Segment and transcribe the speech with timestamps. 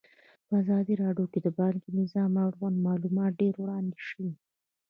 [0.47, 4.31] په ازادي راډیو کې د بانکي نظام اړوند معلومات ډېر وړاندې شوي.